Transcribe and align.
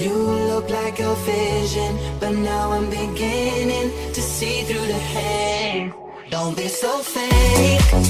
You 0.00 0.14
look 0.14 0.70
like 0.70 0.98
a 0.98 1.14
vision, 1.26 1.94
but 2.20 2.30
now 2.30 2.72
I'm 2.72 2.88
beginning 2.88 3.92
to 4.14 4.22
see 4.22 4.62
through 4.62 4.86
the 4.86 4.94
haze. 4.94 5.92
Don't 6.30 6.56
be 6.56 6.68
so 6.68 7.00
fake. 7.00 8.09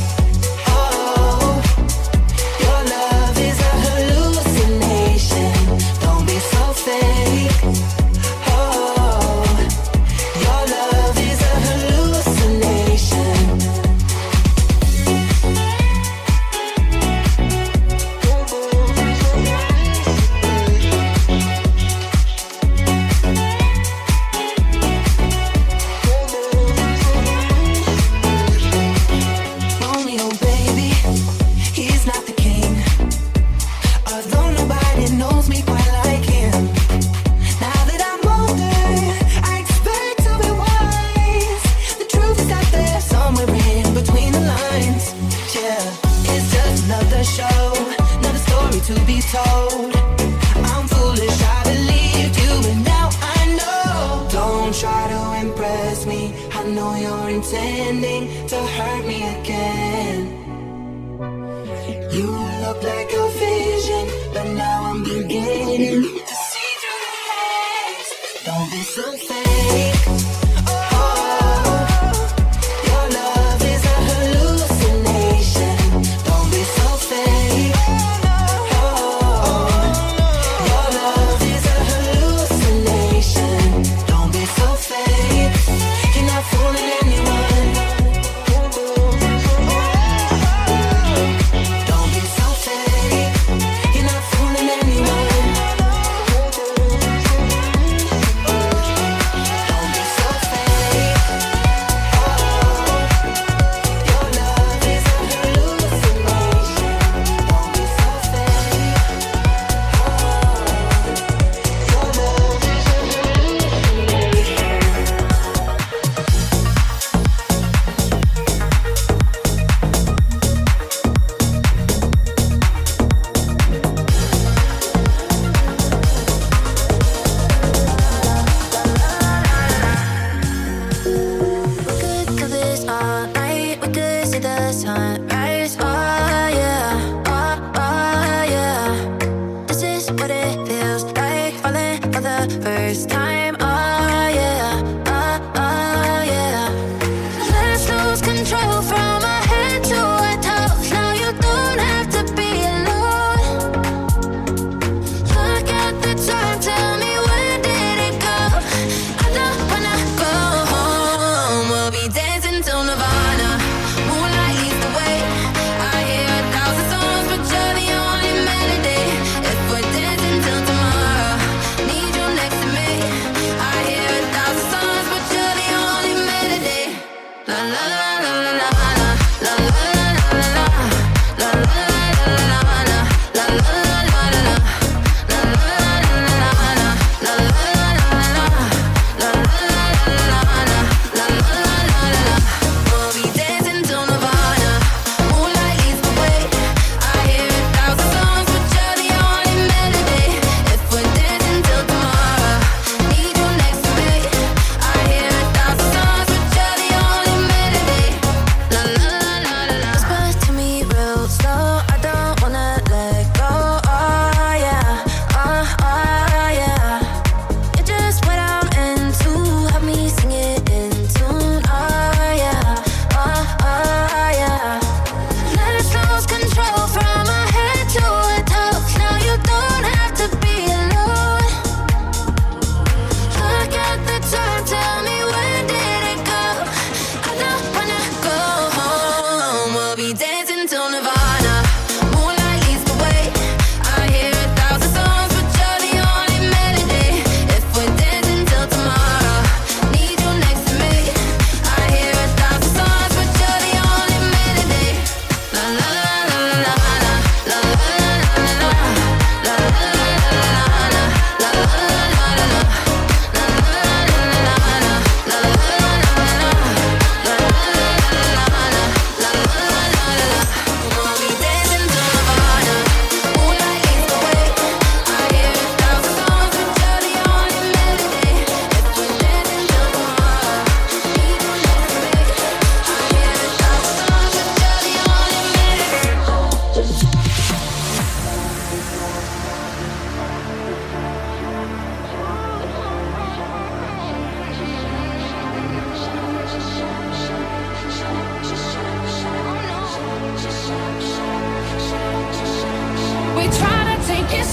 something. 68.91 69.90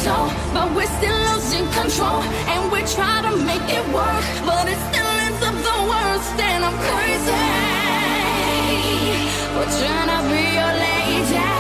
so, 0.08 0.18
but 0.54 0.68
we're 0.76 0.94
still 1.00 1.20
losing 1.30 1.68
control. 1.80 2.22
And 2.54 2.72
we 2.72 2.80
try 2.96 3.16
to 3.28 3.34
make 3.50 3.68
it 3.78 3.86
work, 4.00 4.24
but 4.48 4.64
it 4.74 4.80
still 4.90 5.12
ends 5.26 5.42
up 5.50 5.58
the 5.70 5.78
worst. 5.92 6.36
And 6.50 6.62
I'm 6.68 6.78
crazy 6.88 7.44
for 9.54 9.66
trying 9.80 10.10
to 10.14 10.20
be 10.32 10.44
your 10.60 10.74
lady. 10.84 11.57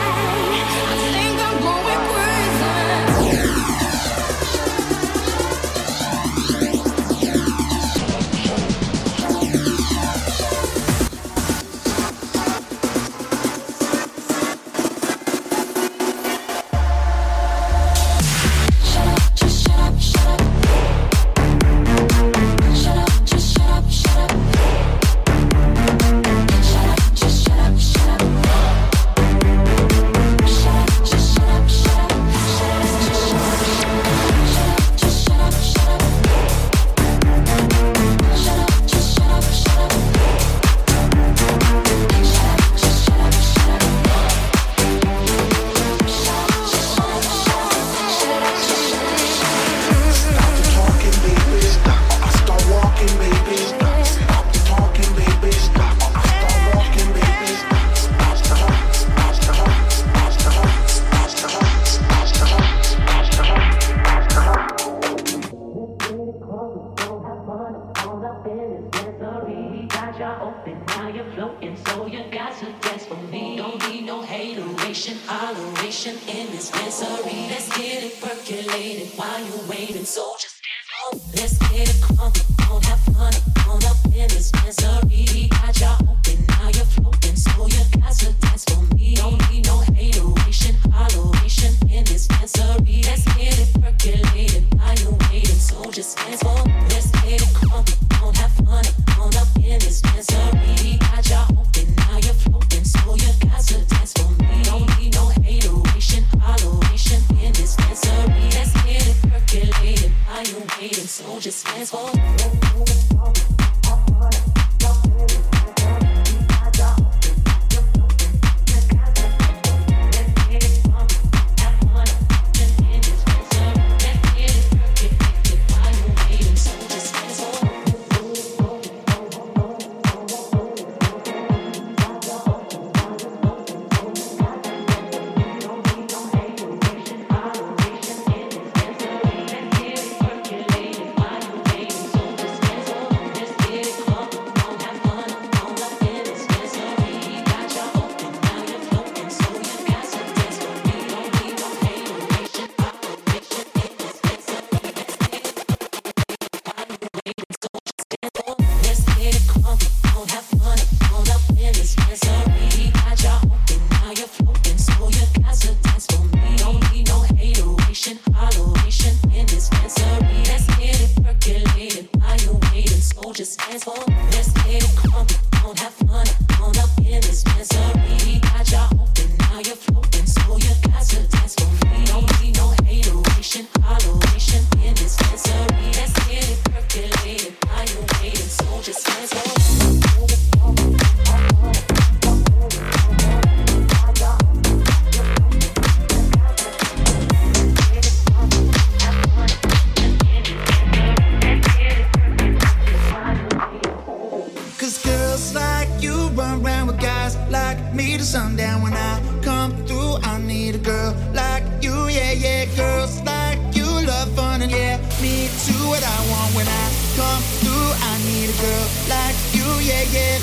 what 215.98 216.06
I 216.06 216.30
want 216.30 216.54
when 216.54 216.68
I 216.68 216.86
come 217.16 217.42
through. 217.62 217.90
I 218.10 218.14
need 218.30 218.50
a 218.50 218.58
girl 218.62 218.88
like 219.10 219.36
you, 219.54 219.66
yeah, 219.82 220.06
yeah. 220.14 220.38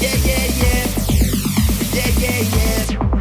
Yeah, 0.00 0.16
yeah, 0.28 0.46
yeah. 0.62 0.86
Yeah, 1.92 2.10
yeah, 2.22 2.40
yeah. 2.56 3.15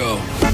Go. 0.00 0.49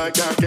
Like. 0.00 0.18
I 0.18 0.39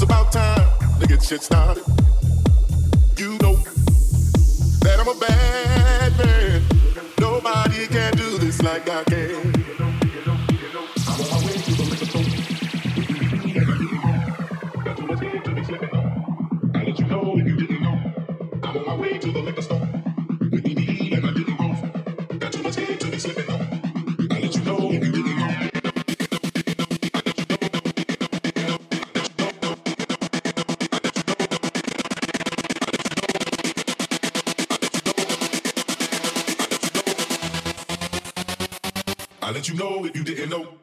It's 0.00 0.04
about 0.04 0.30
time 0.30 1.00
to 1.00 1.08
get 1.08 1.24
shit 1.24 1.42
started. 1.42 1.82
You 3.16 3.30
know 3.38 3.56
that 4.84 4.96
I'm 5.00 5.08
a 5.08 5.14
bad 5.18 6.16
man. 6.18 6.62
Nobody 7.18 7.88
can 7.88 8.16
do 8.16 8.38
this 8.38 8.62
like 8.62 8.88
I 8.88 9.02
can. 9.02 9.37
nigga, 40.38 40.50
know. 40.50 40.77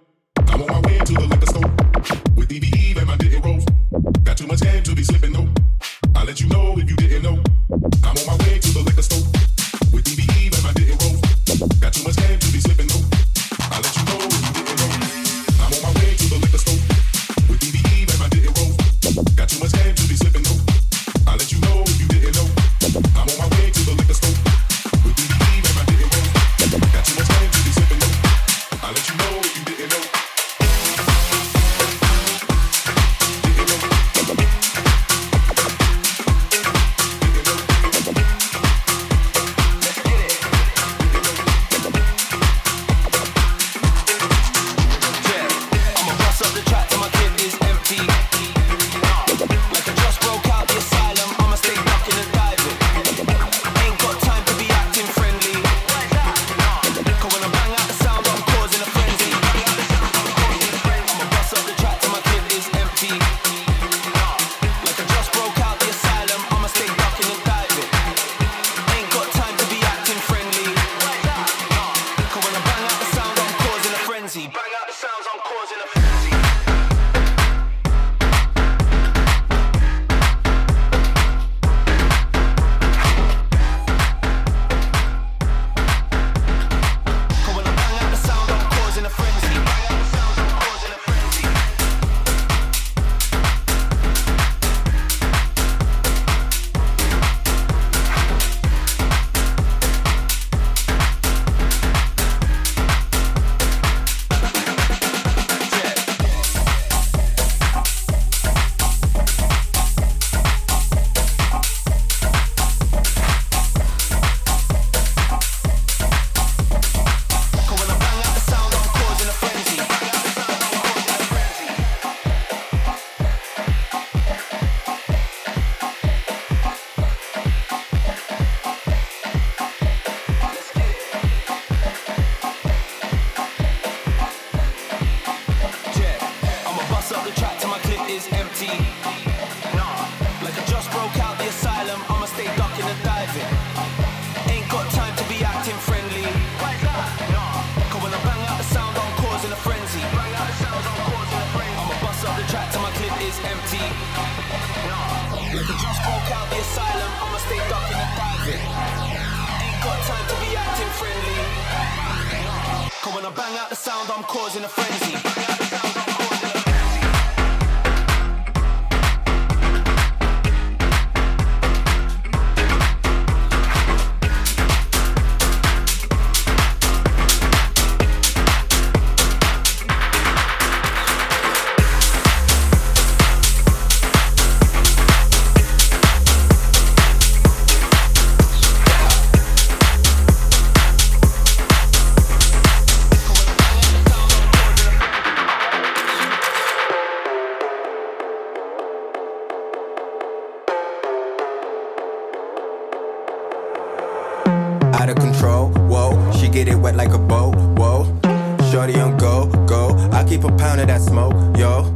keep 210.36 210.44
a 210.44 210.58
pound 210.58 210.82
of 210.82 210.88
that 210.88 211.02
smoke, 211.02 211.34
yo. 211.58 211.96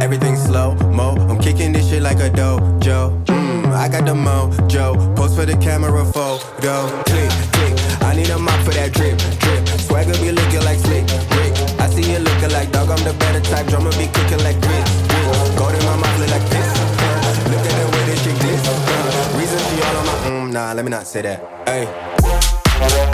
Everything 0.00 0.36
slow 0.36 0.74
mo, 0.92 1.16
I'm 1.28 1.38
kicking 1.38 1.72
this 1.72 1.88
shit 1.88 2.02
like 2.02 2.18
a 2.18 2.30
dojo. 2.30 3.24
Mmm, 3.26 3.72
I 3.72 3.88
got 3.88 4.04
the 4.06 4.14
mojo. 4.14 5.14
Post 5.16 5.36
for 5.36 5.44
the 5.44 5.56
camera 5.58 6.04
photo. 6.04 6.88
Click, 7.04 7.30
click. 7.52 7.74
I 8.02 8.14
need 8.16 8.30
a 8.30 8.38
mop 8.38 8.58
for 8.64 8.72
that 8.72 8.92
drip, 8.92 9.18
drip. 9.40 9.68
Swagger 9.80 10.16
be 10.22 10.32
looking 10.32 10.64
like 10.64 10.78
slick, 10.78 11.06
brick. 11.32 11.52
I 11.80 11.88
see 11.88 12.10
you 12.10 12.18
looking 12.18 12.52
like 12.52 12.72
dog, 12.72 12.90
I'm 12.90 13.02
the 13.04 13.14
better 13.18 13.40
type. 13.40 13.66
Drummer 13.66 13.92
be 13.92 14.08
kicking 14.16 14.42
like 14.44 14.58
grits, 14.60 14.92
grits. 15.08 15.50
Gold 15.58 15.74
in 15.74 15.84
my 15.84 15.96
mouth 15.96 16.18
look 16.20 16.30
like 16.30 16.48
this. 16.48 16.68
Look 17.52 17.64
at 17.68 17.74
the 17.80 17.86
way 17.92 18.02
this 18.08 18.22
shit 18.24 18.36
glitz. 18.40 18.64
Reason 19.38 19.60
she 19.68 19.82
all 19.82 19.96
on 19.96 20.06
my, 20.06 20.12
mm, 20.28 20.52
nah, 20.52 20.72
let 20.72 20.84
me 20.84 20.90
not 20.90 21.06
say 21.06 21.22
that. 21.22 21.38
Hey. 21.68 23.13